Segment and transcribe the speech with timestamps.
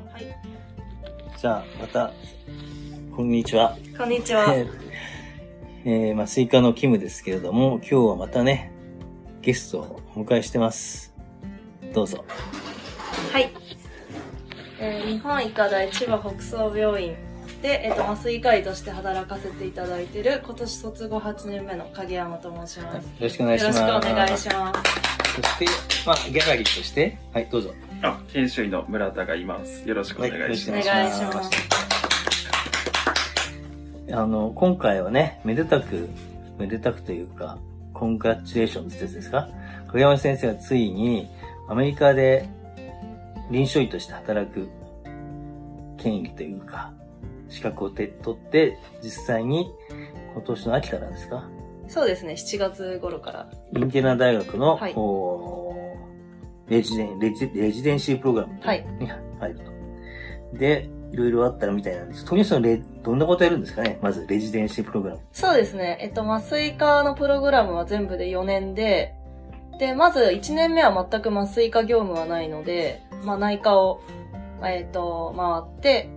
[0.00, 0.26] かはい。
[1.38, 2.12] じゃあ、また、
[3.14, 3.76] こんにちは。
[3.96, 4.52] こんにちは。
[4.54, 4.68] えー
[5.86, 8.72] えーまあ、スイカのキムですけれども、今日はまたね、
[9.42, 11.14] ゲストをお迎えしてます。
[11.92, 12.24] どうぞ。
[13.32, 13.50] はい。
[14.80, 17.14] えー日本医科大千葉北総病院
[17.62, 23.62] で、えっ、と、麻酔科医として働かせていただいている、今年卒業8年目の影山と申します。
[23.62, 24.75] よろしくお願いします。
[24.75, 24.80] よろしくお願いします。
[25.36, 25.66] そして、
[26.06, 27.74] まあ、ギャラリーとして、はい、どうぞ。
[28.02, 29.88] あ、研修医の村田がいます。
[29.88, 30.88] よろしくお願いします。
[30.88, 31.50] お願いします。
[34.12, 36.08] あの、今回はね、めでたく、
[36.58, 37.58] めでたくというか、
[37.92, 39.48] コングラチュレーションってやつですか？
[39.88, 41.28] 影山先生はついに、
[41.68, 42.48] アメリカで
[43.50, 44.68] 臨床医として働く
[45.96, 46.92] 権利というか、
[47.48, 49.72] 資格をて取って、実際に
[50.34, 51.48] 今年の秋からですか？
[51.88, 53.50] そうですね、7月頃から。
[53.72, 55.83] インディアナ大学の、はいお
[56.68, 60.58] レジデンレジレジデンシープログラムはいに入ると。
[60.58, 62.24] で、いろいろあったらみたいなんです。
[62.24, 63.98] とにかくそのレどんなことやるんですかね？
[64.02, 65.20] まず、レジデンシープログラム。
[65.32, 69.14] そうですね、えっと、麻酔科のプログラムは全部で4年で、
[69.78, 74.00] で、まず1年目は全く麻酔科業務はないので、まあ内科を、
[74.62, 76.08] えっと、回って、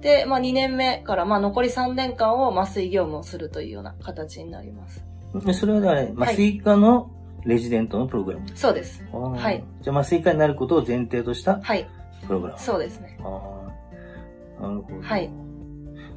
[0.00, 5.04] で、まあ2年目から、まあ残り3年間を麻酔業務をするというような形になります。
[5.34, 7.10] でそれはね、麻酔科の
[7.44, 8.46] レジデントのプログラム。
[8.54, 9.04] そうです。
[9.12, 9.64] はい。
[9.80, 11.88] じゃあ麻酔科になることを前提としたはい。
[12.26, 12.60] プログラム。
[12.60, 13.18] そうですね。
[13.22, 13.68] あ
[14.60, 15.02] あ、なるほど。
[15.02, 15.30] はい。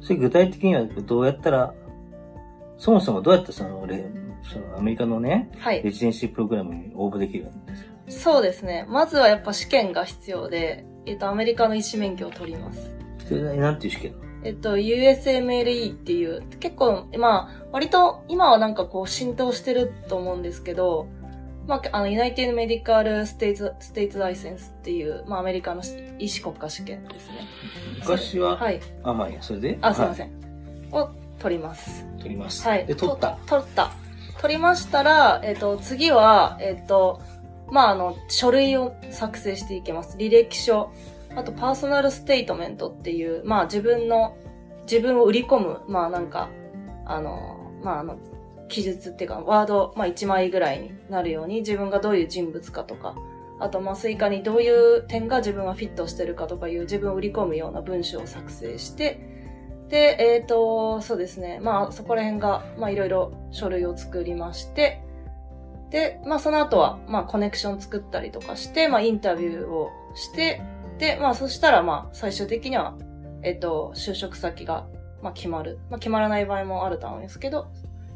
[0.00, 1.74] それ具体的にはどうやったら、
[2.78, 4.10] そもそもどうやってそのレ、
[4.52, 5.90] そのアメリカのね、はいレ。
[5.90, 7.90] ジデンシープログラムに応募できるんですか？
[8.08, 8.86] そうですね。
[8.88, 12.94] まずはやっぱ試験が必要で、えっと、アメリカの医師免許を取ります。
[13.26, 14.25] それはなんていう試験なの？
[14.44, 21.08] えっと、USMLE っていう、結構、まあ、割と今はなんかこう浸透してると思うんですけど、
[21.66, 25.82] まあ、あの、United Medical States, States License っていう、まあ、アメリカの
[26.18, 27.38] 医師国家試験ですね。
[27.98, 28.80] 昔は、はい。
[29.02, 29.78] あ、まあいいや、それで？
[29.80, 30.28] あ、すいません。
[30.28, 30.94] ん。
[30.94, 31.10] を
[31.40, 32.06] 取ります。
[32.18, 32.66] 取ります。
[32.66, 32.86] はい。
[32.86, 33.38] で、取った。
[33.46, 33.90] と取った。
[34.40, 37.20] 取りましたら、えっと、次は、えっと、
[37.68, 40.16] まあ、あの、書類を作成していきます。
[40.18, 40.92] 履歴書。
[41.36, 44.36] あと、パーソナルステートメントっていう、まあ、自分の、
[44.90, 46.48] 自分を売り込む、まあ、なんか、
[47.04, 48.18] あの、まあ、あの、
[48.68, 53.14] 記述っていうか、ワード、まあ、1枚ぐらいになるように、自分がどういう人物かとか、
[53.60, 59.20] あと、麻酔科にどういう点が自分はフィットしてるかとかいう自分を売り込むような文章を作成して、
[59.88, 61.60] で、えっ、と、そうですね。
[61.62, 65.02] まあ、そこら辺が、まあ、いろいろ書類を作りまして、
[65.90, 70.60] で、まあ、その後は、まあ、コネクション作ったりとかして、まあ、インタビューをして、
[70.98, 72.96] で、まあ、そしたら、まあ、最終的には、
[73.42, 74.86] えっ、と、就職先が、
[75.22, 75.78] まあ、決まる。
[75.90, 77.68] まあ、決まらない場合もあると思うんですけど、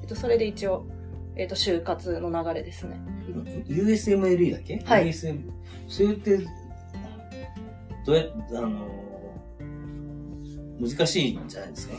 [0.02, 0.86] えっ、と、それで一応、
[1.36, 3.00] えっ、と、就活の流れですね。
[3.68, 4.78] USMLE だっけ？
[4.84, 5.50] はい USM、
[5.88, 6.38] それって、
[8.04, 8.26] どうやっ
[8.56, 8.70] あの
[10.80, 11.94] 難しいんじゃないですか？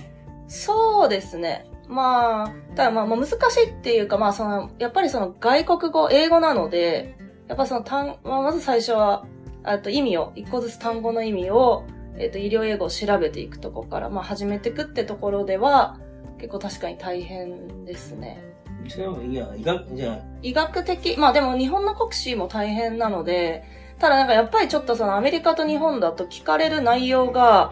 [0.47, 1.65] そうですね。
[1.87, 7.15] まあ、ただまあ、まあ難しいっていうか、まあその、やっぱりその外国語、英語なので、
[7.47, 9.25] やっぱその単、まあ、まず最初は、
[9.63, 11.85] あと意味を、一個ずつ単語の意味を、
[12.17, 15.97] えっ、と、医療英語を調べていくとこから、まあ始めていくってところでは、
[16.37, 18.43] 結構確かに大変ですね。
[18.87, 23.63] それはいや、医学、じゃあ、医学的、まあでも日本の国試も大変なので、
[23.99, 27.71] ただなんかやっぱりちょっとそのアメリカと日本だと聞かれる内容が、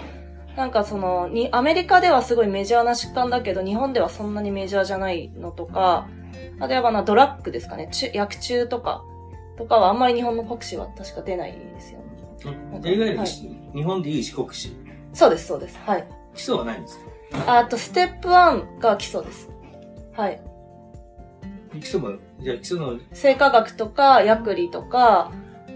[0.56, 6.08] なんかその、に、アメリカではすごいメジャーな疾患だけど、日本ではそんなにメジャーじゃないのとか、
[6.60, 9.04] あとやっぱな、ドラッグですかね、中薬中とか、
[9.60, 12.06] とかはあんまり日本の国試は確か出ないですよね。
[12.44, 14.76] いわゆる、はい日本でいう四国史。
[15.14, 15.78] そうです、そうです。
[15.86, 16.08] はい。
[16.34, 16.98] 基礎はないんです
[17.32, 17.60] か？
[17.60, 19.50] あと、ステップ1が基礎です。
[20.14, 20.42] はい。
[21.74, 25.32] 基礎も、じゃあ基礎の、生化学とか薬理とか、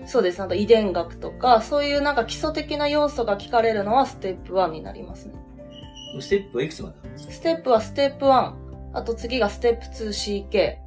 [0.07, 0.41] そうです。
[0.41, 5.33] あと遺伝学とか、そういうなんか基礎的な要素が聞かれるのはステップ1になりますね。
[6.19, 7.33] ステップはいくつまであるんですか？
[7.33, 8.53] ステップはステップ1。
[8.94, 10.77] あと次がステップ 2CK。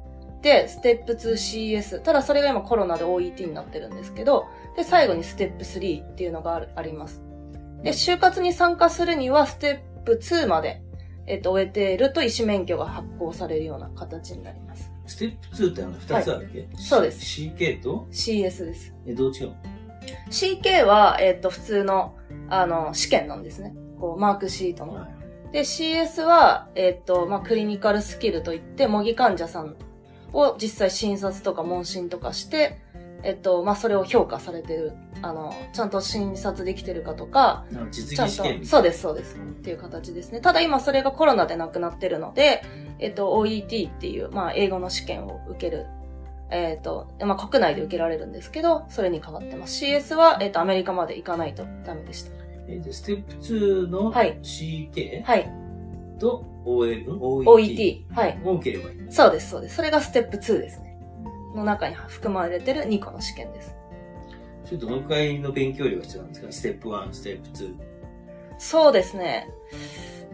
[0.47, 2.01] で、ステップ 2CS。
[2.01, 4.47] ただそれが今コロナで OET になってるんですけど、
[4.77, 7.21] で、最後にステップ3っていうのがあるあります。
[7.83, 10.81] で、就活に参加するにはステップ2まで、
[11.25, 14.89] えっと、終えていると医師免許が発行されるような形になります。
[15.05, 18.93] ステップ2ってあの二つあるっけ、そうです CK と？CS です。
[19.05, 19.55] え、どう違うの
[20.31, 22.15] ？CK は、えっと、普通の、
[22.47, 23.75] あの、試験なんですね。
[23.99, 24.93] こう、マークシートの。
[24.93, 25.17] はい
[25.51, 29.77] で、CS は、えっと、まあ、クリニカルスキルといって、模擬患者さん
[30.33, 32.79] を実際診察とか問診とかして、
[33.23, 34.93] えっと、まあ、それを評価されてる。
[35.21, 39.35] あの、ちゃんと診察できてるかとか、実ちゃんと技試験そうです、そうです。
[39.35, 40.39] っていう形ですね。
[40.39, 42.63] ただ今それがコロナでなくなってるので、
[42.99, 45.87] えっと、OET っていう、まあ、英語の試験を受ける。
[46.49, 49.83] えっと、まあ、国内で受けられるんですけど、それに変わってます。
[49.83, 52.31] CS は、えっと、アメリカまで行かないとダメでした。
[52.67, 55.66] えーで、ステップ2のはい CK はい。
[56.17, 58.03] と OET OET。
[58.13, 58.39] はい。
[58.43, 58.97] を受ければいい。
[59.09, 59.75] そうです、そうです。
[59.75, 60.97] それがステップ2ですね。
[61.55, 63.75] の中に含まれてる2個の試験です。
[64.65, 66.51] それどのくらいの勉強量が必要なんですか？
[66.51, 67.75] ステップ1、ステップ2。
[68.59, 69.47] そうですね。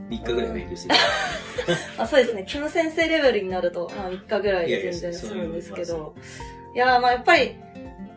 [0.09, 0.95] 3日ぐらい勉強する。
[1.97, 2.44] あそうですね。
[2.47, 6.13] キム先生レベルになると、まあ3日ぐらいで全然済むんですけど。
[6.75, 7.56] いやーまあやっぱり、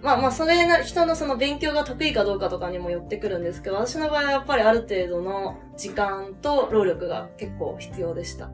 [0.02, 8.50] まあまあそれな、人のその勉強が得意かどうかとかにもよってくるんですけど、私の場合はやっぱりある程度の時間と労力が結構必要でした。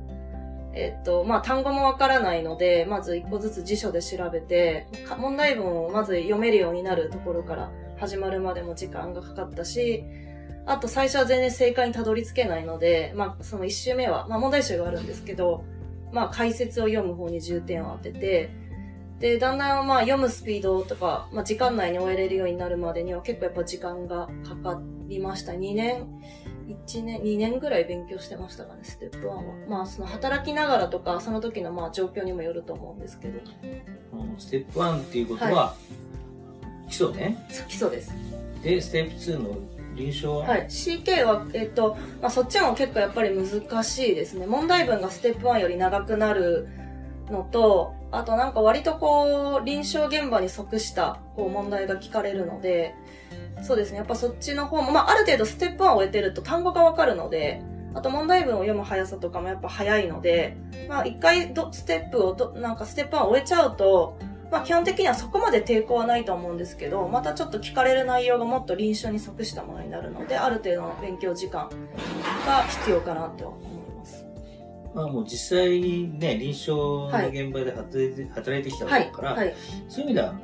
[0.75, 4.87] えっと、まあ単語もわからないので、まず一個ずつ辞書で調べて、
[5.19, 10.05] 問題文をまず読めるようになるところから始まるまでも時間がかかったし、
[10.65, 15.65] あと最初は全然正解にたどり着けないので、まあその一周目は、まあ問題集があるんですけど、
[16.13, 18.51] まあ解説を読む方に重点を当てて、
[19.23, 25.53] で、だんだんまあ読むスピードとか、まあ時間内に終えれるようになるまでには結構やっぱ時間がかかりました。
[25.53, 26.09] 2年、
[26.67, 29.43] 1年、2年ぐらい勉強してましたかね、ステップ1は。
[29.69, 33.39] まあその働きながらとか、その時のまあ状況にもよると思うんですけど、
[34.13, 35.77] うんステップ1っていうことは、
[36.89, 37.47] 基礎ね。
[37.69, 38.13] 基礎です。
[38.65, 39.57] で、ステップ2の
[39.95, 40.65] 臨床は、はい。
[40.65, 44.47] CK は、えっと、まあ、そっちも結構やっぱり難しいですね。
[44.47, 46.67] 問題文がステップ1より長くなる
[47.31, 52.95] のと、あとなんか割とこう、臨床現場に即したこう問題が聞かれるので、
[53.63, 53.99] そうですね。
[53.99, 57.63] やっぱそっちの方も、まあ、ある程度ステップ1を終えてると単語がわかるので、
[57.95, 60.57] あと問題文を読む速さとかもやっぱ速いので、
[60.89, 64.19] まあ回どステップをど、なんかステップ1を終えちゃうと、
[64.51, 71.71] まあ基本的にはそこまで抵抗はないと思うんですけど、またちょっと聞かれる内容がもっと臨床に即したものになるので、ある程度の勉強時間
[72.47, 73.72] が必要かなと。
[74.95, 79.05] まあもう実際にね、臨床の現場で働いて,、働いてきたわはい。
[79.05, 79.55] けだから、はい。
[79.89, 80.35] そういう意味では、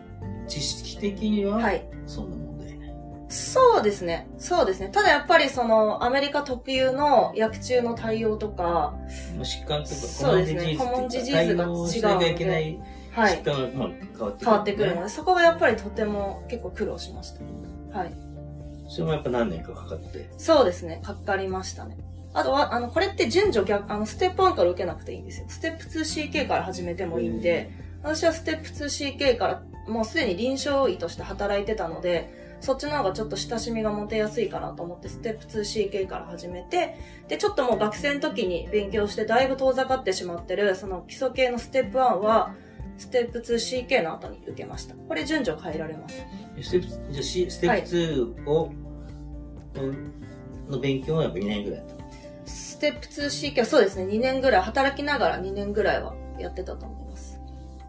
[0.46, 1.86] 知識的には、はい。
[2.06, 2.94] そんな問題ない。
[3.28, 4.28] そうですね。
[4.38, 4.88] そうですね。
[4.88, 12.78] ただやっぱりその、アメリカ特有の薬中の対応とか、まあ疾患とか、そうですねコモンコモンディジーズディジーズが対応しなきゃいけない
[13.12, 13.44] はい疾。
[13.44, 17.32] 患が、まあ、変わってくる、変わってくるので、そこがやっぱりとても結構苦労しまし
[17.92, 17.98] た。
[17.98, 18.12] はい。
[18.88, 20.30] それもやっぱ何年かかかって。
[20.38, 21.00] そうですね。
[21.04, 21.98] かかりましたね。
[22.34, 25.46] あとは、あの、これって順序逆、あの、ステップ1から受けなくていいんですよ。
[25.48, 27.70] ステップ 2CK から始めてもいいんで、
[28.02, 36.96] 私はステップ 2CK からもうすでに臨床医として働いてたので、そっちの方がちょっと親しみが持てやすいかなと思って、ステップ 2CK から始めて、
[37.28, 42.54] で、ちょっともう学生の時に勉強してだいぶ遠ざかってしまってる、その基礎系のステップ1は、
[42.98, 44.94] ステップ 2CK の後に受けました。
[44.96, 46.16] これ順序変えられます。
[46.62, 48.72] ステップ、じゃあ C- ステップ2を、
[49.76, 50.12] うん
[50.68, 51.97] の勉強はやっぱ2年ぐらいやった。
[52.78, 57.40] ステップ 2CK はそうですね、2年ぐらい、働きながら2年ぐらいはやってたと思います。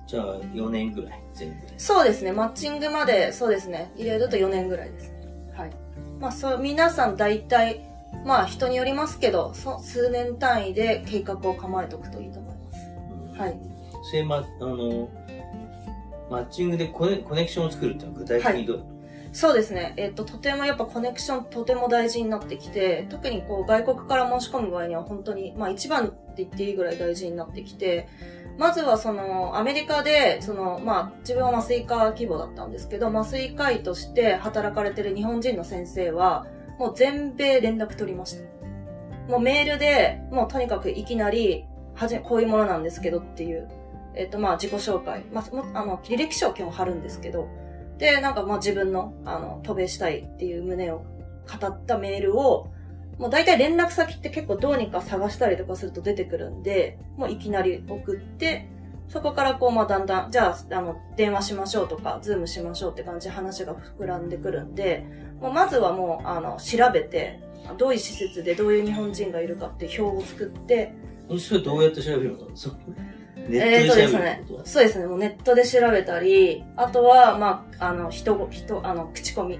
[0.07, 1.73] じゃあ4年ぐらい、全部で。
[1.77, 5.27] そうですね、マッチングまで、そうですね、入れると4年ぐらいですね。
[5.53, 5.71] はい。
[6.19, 7.87] まあ、そう、皆さん大体、
[8.25, 12.87] まあ、人によりますけど、そ数年単位で計画を構えておくといいと思います。
[13.33, 13.59] うんはい。
[14.09, 15.07] それ、ま、あの、
[16.31, 18.83] マッチングでコネコネクションを作るっていうのは具体的にどう、
[19.31, 19.93] そうですね。
[19.97, 28.07] えっ、と、とてもやっぱコネクションとても大事になってきて、特にこう外国から申し込む場合には本当に、まあ一番って言っていいぐらい大事になってきて、
[28.57, 36.47] まずはそのアメリカで、そのまあ自分は麻酔科規模だったんですけど、麻酔科医として働かれてる日本人の先生は、
[36.79, 38.49] もう全米連絡取りました。
[39.29, 43.69] もうメールで、もうとにかくいきなり、はじ、こういうものなんですけどっていう、
[44.15, 47.47] えっ、とまあ自己紹介、まあ、あの、履歴書を基本貼るんですけど、
[47.99, 52.71] で、なんかまあ自分の、あの、渡米したいっていう旨を語ったメールを、
[53.19, 58.69] もう大体連絡先って結構どうにか探したりとかすると出てくるんで、もういきなり送って、
[59.09, 65.05] そこからこうまあだんだん、じゃあ、あの、電話しましょうとか、ズームしましょうって感じで話が膨らんでくるんで、
[65.41, 67.41] もうまずはもう、あの、調べて、
[67.77, 70.93] どういう施設でどういう日本人がいるかって表を作って、
[71.37, 72.47] それどうやって調べるの？
[72.55, 72.71] そ
[73.49, 79.59] ネえーとットで調べること、そうですね、もうネットで調べたり、あとは、まあ、あの、人ご、人、あの、口コミ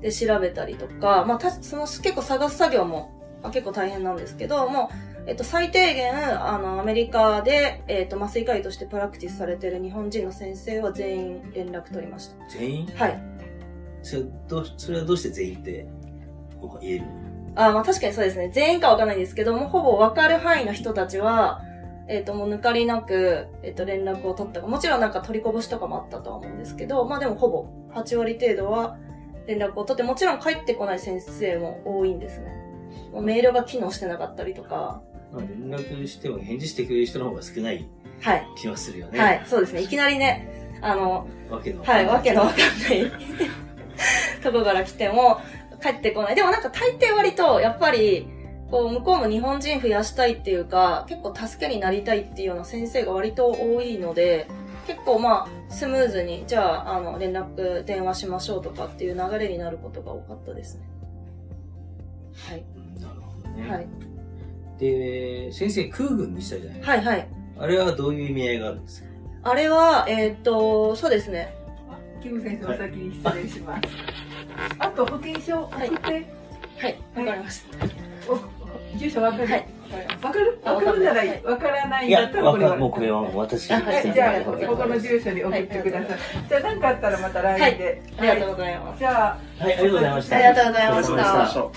[0.00, 3.10] で調べたりとか、まあ、たその結構探す作業も、
[3.42, 12.86] まあ、結構大変なんですけど、もう、えっと、最低限、あの、アメリカで、えっと、麻酔科医としてプラクティスされてる日本人の先生は全員連絡取りまし全員？
[12.86, 13.04] た。
[13.04, 13.22] はい。
[14.02, 15.86] それどうそれはどうして全員って
[16.80, 17.04] 言える？
[17.54, 18.50] あまあ確かにそうですね。
[18.52, 21.62] 全員かわかんないんですけども、ほぼわかる範囲の人たちは、
[22.12, 24.66] えっ、と、もう抜かりなく、えっ、と、連絡を取ったか。
[24.66, 28.98] もちろんなんか取りこぼしとかもあったとは思うんですけど、まあでもほぼ8割程度は
[29.46, 32.54] 連絡を取って、もちろん帰ってこない先生も多いんですね。
[33.12, 35.00] もうメールが機能してなかったりとか。
[35.32, 37.88] まあ、連絡しても返事してくれる人の方が少ない
[38.20, 38.46] はい。
[38.56, 39.18] 気はするよね。
[39.18, 39.42] はい。
[39.46, 39.80] そうですね。
[39.80, 41.82] いきなりね、あの、わけの。
[41.82, 43.10] はい、わけのわかんない
[44.44, 45.40] とこから来ても、
[45.80, 46.34] 帰ってこない。
[46.34, 48.28] でもなんか大抵割と、やっぱり、
[48.72, 54.48] こう、向こうも日本人増やしたいっていうか、結構助けになりたいっていうような先生が割と多いので、
[54.86, 60.88] 結構まあ、スムーズに、じゃあ、あの、連絡、電話しましょうとかっていう流れになることが多かったですね。
[62.48, 62.64] はい。
[63.00, 63.70] なるほどね。
[63.70, 63.86] はい。
[64.78, 67.28] で、先生、空軍にしたじゃないはいはい。
[67.58, 69.08] あれはどういう意味合いがあるんですか？
[69.44, 71.54] あれは、えーっと、そうですね。
[72.22, 73.82] キム先生、お先に失礼します。
[74.78, 76.26] あと、保険証送って、
[76.78, 76.98] はい。
[77.14, 78.61] わかりました。
[78.94, 79.46] お住所わかる？
[79.46, 79.66] はい。
[80.22, 80.60] わかる？
[80.64, 81.40] あわかるならいはい。
[81.40, 81.44] い。
[81.44, 82.76] わからないんだった、らわかこれは。
[82.76, 86.18] もうこれは私あはい、はいじゃあ、ここの住所に送ってください。
[86.48, 88.02] じゃあ、何かあったらまた LINE で。
[88.18, 88.98] ありがとうございます。
[88.98, 90.36] じゃあ、はい、ありがとうございました。
[90.36, 91.16] ありがとうございまし
[91.54, 91.60] た。
[91.60, 91.72] ょ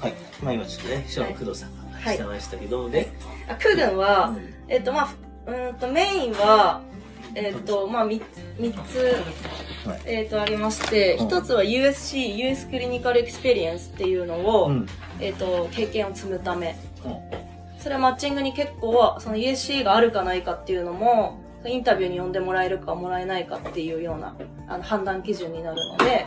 [0.00, 0.14] はい。
[0.42, 3.08] まあ今ちょっとね、秘書の工藤さんがはいしてましたけど、で、
[3.48, 4.36] あ空軍は、
[4.68, 5.08] えっと、まあ、
[5.46, 6.80] うーんと、メインは、
[7.34, 8.24] えっと、まあ、三つ、
[8.58, 9.16] 三つ
[9.88, 11.26] はい、えっと、ありまして、うん。
[11.26, 14.86] 一つは USC、US クリニカルエクスペリエンスっていうのを、うん。
[15.20, 16.76] えっと、経験を積むため。
[17.04, 17.48] うん
[17.78, 24.36] それはマッチングに結構、その USC があるかないかっていうのも、インタビューに呼んでもらえるかもらえないかっていうような
[24.68, 26.26] あの判断基準になるので、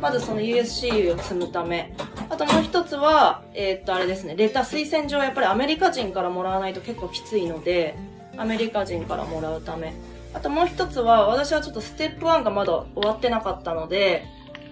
[0.00, 1.94] まずその USC を積むため。
[2.28, 7.96] あともう一つは、えーっと、あれですね、レター推薦状はやっぱりアメリカ人からもらわないと結構きついので、
[8.36, 9.94] アメリカ人からもらうため。
[10.34, 14.26] あともう一つは、私はちょっとステップ1がまだ終わってなかったので、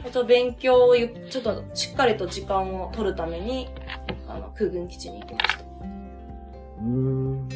[0.06, 3.68] ちょっと勉強をゆちょっとしっかりと時間を取るために、
[4.28, 5.64] あの、空軍基地に行きました。
[5.64, 7.48] うーん。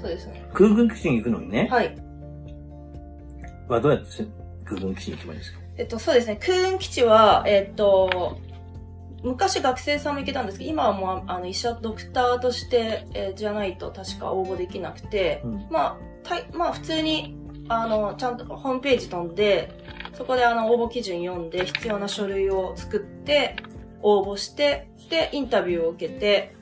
[0.00, 0.44] そうですね。
[0.52, 1.96] 空軍基地に行くのにね、はい。
[3.68, 4.26] はどうやって
[4.64, 5.60] 空軍基地に行けばいいんですか？
[5.76, 6.36] えっと、そうですね。
[6.36, 8.38] 空軍基地は、えっと、
[9.22, 17.34] 昔学生さんも行けたんですけど、今はもう、あの、医者、ドクターとして、えーじゃないと確か応募できなくて、うんまあ、たいまあ、普通に、
[17.68, 19.72] あの、ちゃんとホームページ飛んで、
[20.14, 23.56] そこであの、応募基準読んで、必要な書類を作って、
[24.02, 26.54] 応募して、で、インタビューを受けて、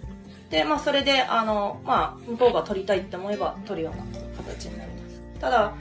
[0.51, 5.23] で、まあ、それで、あの、まあ、向こうが取りたいって思えば取るような形になります。
[5.41, 5.75] ただ、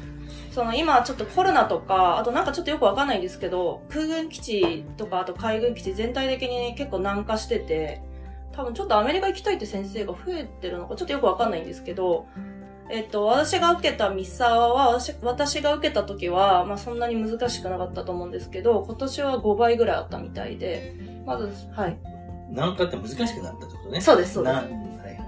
[0.51, 8.01] その今ちょっとコロナとか、あとなんかちょっとよくわかんないんですけど、空軍基地とかあと海軍基地全体的に結構軟化してて、
[8.51, 12.27] 多分ちょっとアメリカ行きたいって先生が増えてるのかちょっとよくわかんないんですけど、
[12.91, 20.95] えっと、私が受けたミサワは、私私が受けた時は、まあそんなに難しくなかったと思うんですけど、今年は5倍ぐらいあったみたいで、
[21.25, 21.97] まず、はい。
[22.49, 24.01] なんかって難しくなったってことね。
[24.01, 24.69] そうですそうですなはい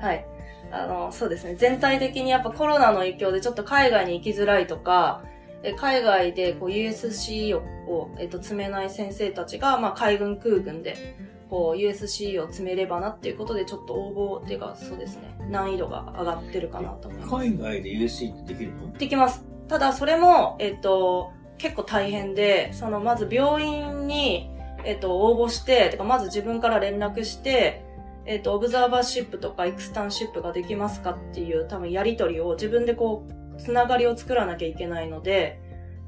[0.02, 0.26] はい。
[0.72, 1.56] あの、そうですね。
[1.56, 5.24] 全体的にやっぱコロナの影響でちょっと海外に行きづらいとか、
[5.64, 11.16] え海外でこう USC をを、えっと、詰めない先生たちが、まあ、海軍空軍で、
[11.54, 15.38] こう USC を詰めればなっていうことで、ちょっと応募っていうか、そうですね。
[15.52, 17.32] 難易度が上がってるかなと思います。
[17.32, 18.92] 海外で USC ってできるの？
[18.94, 19.46] できます。
[19.68, 24.50] ただ、それも、えっと、結構大変で、その、まず病院に、
[24.84, 27.86] えっと、応募して、てか、まず自分から連絡して、
[28.26, 35.62] えっと、オブザーバーシップとかエクスタンシップができますかっていう、多分やりとりを自分でこう、つながりを作らなきゃいけないので、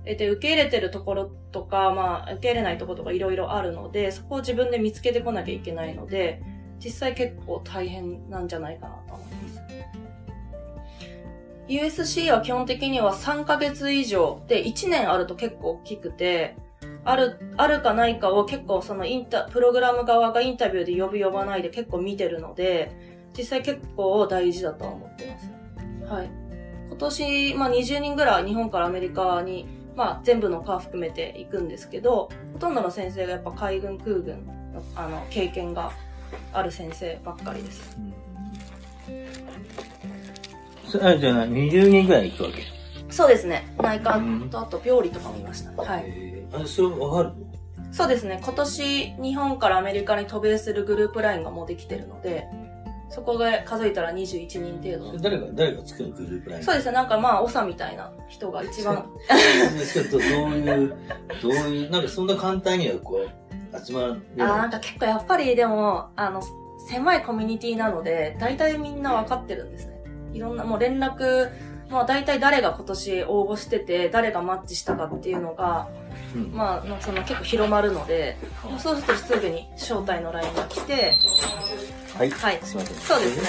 [0.06, 6.42] えっと、受け入れてるところとか、まあ、受け入れないところとかいろいろあるので、そこを自分で見つけてこなきゃいけないので、
[6.84, 9.62] 実際結構大変なんじゃないかなと思います。
[11.68, 16.56] USC は基本的には3ヶ月以上で1年あると結構大きくて、
[17.04, 22.92] ある、あるかないかを結構そのインタ、プログラム側がインタビューで呼ぶ呼ばないで結構見てるので、
[23.38, 26.12] 実際結構大事だと思ってます。
[26.12, 26.30] はい。
[26.88, 35.92] 今年、まあ20人ぐらい日本からアメリカに、まあ全部の科含めて行くんですけど、ほとんどの先生がやっぱ海軍空軍のあの経験が
[36.54, 37.98] ある先生ばっかりです。
[40.88, 42.64] それあじゃあ20人ぐらい行くわけ？
[43.10, 43.74] そうですね。
[43.82, 44.20] 内科
[44.52, 45.82] とあと病理とかもいました。
[45.82, 46.04] はい。
[46.08, 47.32] えー、あそれわかる
[47.92, 48.42] そうですね。
[48.44, 52.46] 今年、日本からアメリカに渡米するグループラインがもうできてるので、
[53.10, 55.18] そこで数えたら21人程度。
[55.20, 56.92] 誰が、誰が作るグループラインそうですね。
[56.94, 59.08] なんかまあ、長みたいな人が一番。
[59.78, 60.98] ですけど、どういう、
[61.42, 64.22] どういう、なんかそんな簡単にはこう、集まる。
[64.40, 66.42] あーなんか結構やっぱりでも、あの、
[66.90, 70.00] 狭いコミュニティなので、大体みんな分かってるんですね。
[70.34, 71.50] いろんな、もう連絡、
[71.90, 75.88] まあ大体誰が今年応募してて、誰がマッチしたかっていうのが、
[76.36, 78.38] うんまあ、その結構広まるので、
[78.80, 81.18] そうするとすぐに招待の LINE が来て、
[82.18, 82.30] はい。
[82.32, 82.96] はいすいません。
[82.98, 83.48] そうですね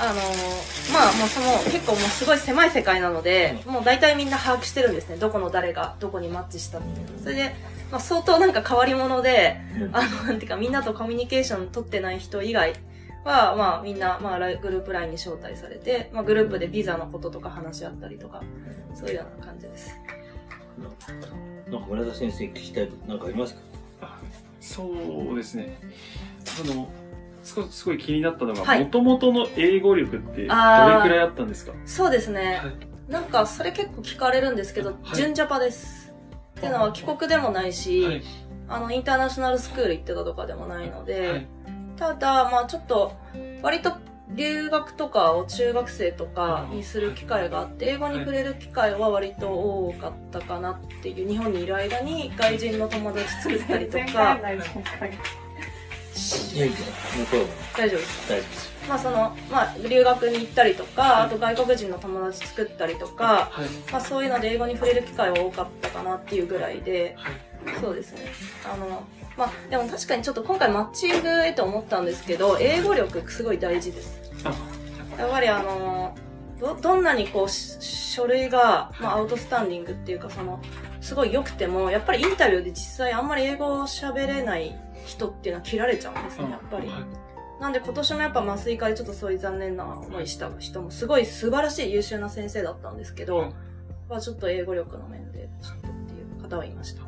[0.00, 5.16] あのーまあもうその結構もうすごい狭い世界なので、もう大体みんな把握してるんですね。
[5.16, 7.22] どこの誰がどこにマッチしたっていうの。
[7.22, 7.56] それで、
[7.90, 12.74] まあ相当なんか変わり者で、うんあの、なんていうかみんなとコミュニケーション取ってない人以外
[13.24, 18.42] は、まあみんな、まあライグループ LINE に招待されて、まあグループでビザのこととか話し合ったりとか、
[18.94, 19.94] そういうような感じです。
[21.70, 23.60] なんか村田先生聞きたいことなんかありますか？
[24.02, 24.18] あ
[24.60, 24.84] そ
[25.32, 25.78] うですね。
[26.64, 26.88] あの、
[27.42, 31.72] すごすごい気になったのが、はいもともとの英語力ってどれくあーらいあったんですか？
[31.84, 32.60] そうですね。
[32.62, 36.12] はいなんか、それ結構聞かれるんですけど、はい純ジャパです。
[36.58, 38.22] っていうのは帰国でもないし、はい。
[38.68, 41.46] あの、インターナショナルスクール行ってたとかでもないので、はい。
[41.98, 43.12] ただ、まあちょっと、
[43.62, 43.92] 割と
[44.30, 55.06] 留学とかを中学生とかにする機会があって、英語に触れる機会は割と多かったかなっていう、日本にいる間に外人の友達作ったりとか、大丈夫ですか
[57.76, 58.00] 大丈夫？
[58.00, 58.78] です。
[58.88, 63.68] まあその、まあ留学に行ったりとか、あと外国人の友達作ったりとか、はい。
[63.92, 67.32] まあそういうので英語に触れる機会は多かったかなっていうぐらいで、はい。
[67.80, 68.20] そうですね。
[68.64, 69.02] あの、
[69.36, 74.20] まあでも確かにちょっと今回マッチングへと思ったんですけど、英語力すごい大事です。
[74.44, 74.52] あ、
[75.20, 76.16] やっぱりあの、
[76.60, 80.60] ど、どんなにこう、し書類が、まあアウトスタンディングっていうかその、
[81.00, 86.88] すごい良くても、やっぱりインタビューで実際あんまり英語を喋れない人っていうのは切られちゃうんですね、やっぱり。
[86.88, 87.28] はい
[87.60, 93.52] なんで今年もやっぱ麻酔科でちょっとそういう残念な思いした人もすごい素晴らしい優秀な先生だったんですけど、はい
[94.08, 97.02] まあちょっと英語力の面でちょっとっていう方はいました。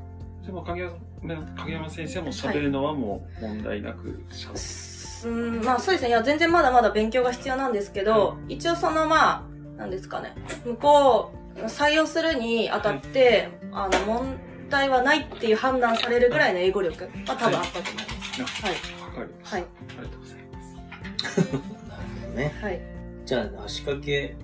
[0.51, 5.31] でも影山影山先生も喋るのはもう問題なく喋る。
[5.31, 6.09] うん、まあそうですね。
[6.09, 10.35] いや、全然まだまだ勉強が必要なんですけど、一応そのまあ、なんですかね。
[10.65, 14.39] 向こう、採用するにあたって、あの、問
[14.71, 17.95] 題はないっていう判断されるぐらいの英語力は多分あったと思い
[18.43, 18.63] ます。
[18.65, 18.73] はい。
[18.73, 18.79] わ
[19.15, 19.57] かりました。
[19.57, 19.65] はい。
[19.65, 21.47] ありがとうございます。
[21.89, 22.55] なるほどね。
[22.61, 22.81] はい。
[23.25, 24.35] じゃあ、足掛け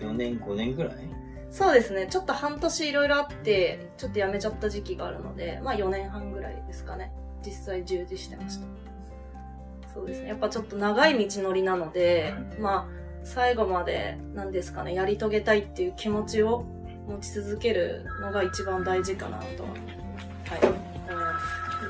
[0.00, 1.17] 4年、5年ぐらい？
[1.50, 2.06] そうですね。
[2.08, 7.12] ちょっと半年いろいろあって、ちょっと辞めちゃった時期があるので、まあ4年半ぐらいですかね。
[7.44, 8.66] 実際従事してました。
[9.94, 10.28] そうですね。
[10.28, 16.64] やっぱちょっと長い道のりなので、まあ、最後まで、なんですかね、やり遂げたいっていう気持ちを
[17.08, 19.78] 持ち続けるのが一番大事かなとは、はい、
[20.62, 20.78] 思い
[21.16, 21.40] ま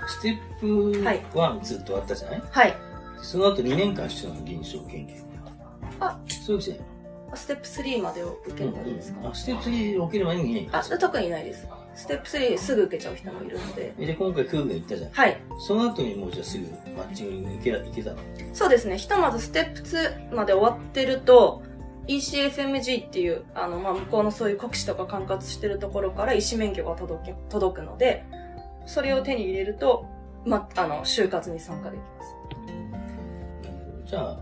[0.07, 0.18] す。
[0.18, 2.42] ステップはい1、ずっとあったじゃない？
[2.51, 2.77] はい。
[3.21, 5.23] その後2年間しての臨床研究。
[6.01, 6.85] あ、そういうわけじゃない
[7.35, 11.67] ステップ3までを受けるのいいですか、あ、ステップ3受ける前に2年間あ、特にないです。
[11.95, 13.93] ステップ3すぐ受けちゃう人もいるので。
[13.99, 15.11] えで、今回空軍行ったじゃん。
[15.11, 15.41] はい。
[15.67, 16.64] その後にもうじゃあすぐ
[16.97, 18.19] マッチングに行け行けたの？
[18.53, 18.99] そうですね。
[18.99, 21.62] ひとまずステップ2まで終わってると、
[22.07, 28.25] ECFMG っていう、あの、まあ、向こうのそういう国試とか管轄してるところから医師免許が届き、届くので、
[28.87, 30.07] それを手に入れると、
[30.47, 32.07] ま、あの、就活に参加できま
[34.07, 34.11] す。
[34.11, 34.41] じゃあ、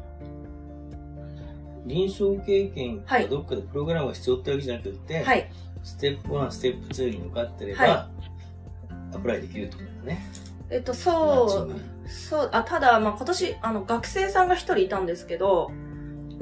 [1.86, 5.50] 臨床経験かはいどっかでプログラムが必要ってわけじゃなくて、はい。
[5.82, 8.10] ステップ1、ステップ2に向かってれば、は
[9.14, 10.26] アプライできるってことだね。
[10.68, 15.70] えっと、そうそう、あ、ただ、まあ、今年、あの、学生さんが一人いたんですけど、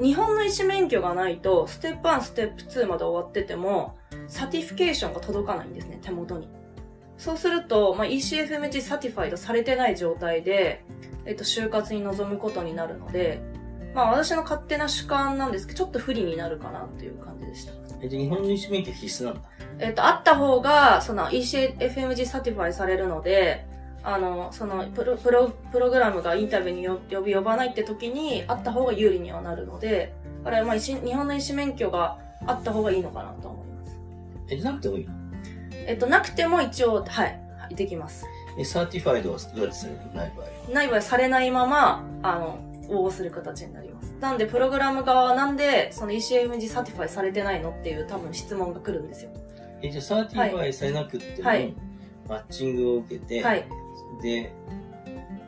[0.01, 6.49] 日本の医師免許がないと、ステップ1、ステップ2まで終わってても、certification が届かないんですね、手元に。
[7.17, 10.83] そうすると、まあ、ECFMG サティファイドされてない状態で、
[11.25, 13.41] えっと、就活に臨むことになるので、
[13.95, 17.71] まあ、私の勝手な主観なんですけど、ちょっと不利になるかなっていう感じでした。
[18.01, 19.41] えじゃあ日本の医師免許必須なんだ。
[19.79, 23.65] えっと、あった方が、その ECFMG サティファイされるので、
[24.03, 33.97] あの、そのプロ、プロ、プログラムがインタビューによ呼び呼ばないって時に、あった方が有利にはなるので、あれはまあ、日本の医師免許があった方がいいのかなと思います。
[34.49, 35.13] え、なくてもいいの？
[35.87, 38.25] えっと、なくても一応、はい、はいできます。
[38.59, 39.97] え、 certified はどうやってするの？
[40.13, 40.73] ない場合。
[40.73, 44.13] ない場合されないまま、あの、応募する形になります。
[44.19, 49.31] なんで、プログラム側はなんで、その ECMG サティファイされてないのっていう多分質問が来るんですよ。
[49.81, 51.73] え、じゃあ certify されなくっても、はい
[52.27, 53.65] マッチングを受けて、はい。
[54.23, 54.51] で、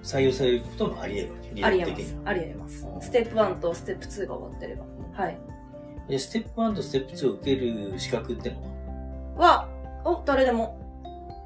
[0.04, 1.66] 採用されることもあり得るわけ。
[1.66, 1.98] ありえま。
[1.98, 2.98] すありえますう。
[2.98, 4.86] んステップ1とステップ2が終わってれば。
[5.14, 5.38] はい。
[6.08, 8.62] で、ステップ1とステップ2を受ける資格っての
[9.38, 9.68] は？
[9.68, 9.70] は、
[10.06, 10.80] お、誰でも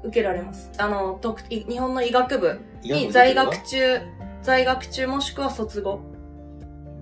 [0.04, 0.70] 受けられます。
[0.76, 4.00] あの、日本の医学部に在部学中、
[4.42, 6.00] 在学中もしくは卒後。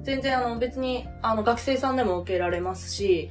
[0.03, 3.31] 全然あの別にあの学生さんでも受けられますし、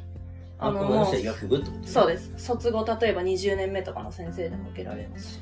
[0.60, 2.32] あのもうあのもう、医学部ってことそうです。
[2.38, 5.40] 卒後、例えば20年目とかの先生でも受けられますし。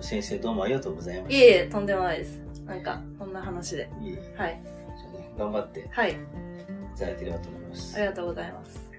[0.00, 2.40] 先生どうもありがとうございましいえいえ、とんでもないです。
[2.66, 3.84] なんか、こんな話で。
[3.84, 4.04] た。
[4.04, 4.60] いえはい。
[4.64, 6.16] じゃあね頑張っていはい。
[6.98, 8.00] ただければと思いますあ。
[8.00, 8.90] りがとうございます。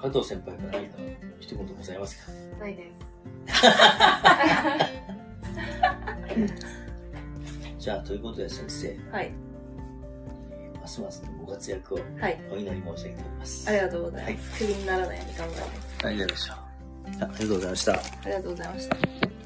[0.00, 0.98] 加藤先輩から何か
[1.40, 2.32] 一言ございますか？
[2.60, 3.07] ないです。
[7.78, 9.32] じゃあ、ということで先生、はい。
[10.80, 12.38] ますますのご活躍をはい。
[12.50, 13.68] お祈り申し上げております。
[13.68, 14.58] ありがとうございます。
[14.58, 16.06] クビにならないように頑張ります。
[16.06, 16.54] ありがとうございました。
[16.54, 16.58] あ
[17.20, 17.92] ありがとうございました。
[17.92, 19.37] ありがとうございました。